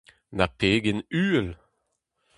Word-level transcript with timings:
Na 0.37 0.45
pegen 0.59 0.99
uhel! 1.19 1.49